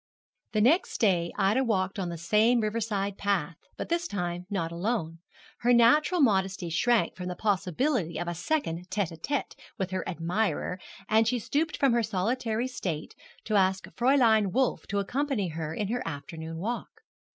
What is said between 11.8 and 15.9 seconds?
her solitary state to ask Fräulein Wolf to accompany her in